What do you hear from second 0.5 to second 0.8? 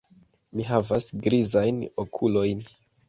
Mi